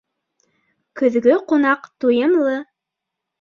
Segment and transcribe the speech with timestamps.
[1.01, 2.57] Көҙгө ҡунаҡ туйымлы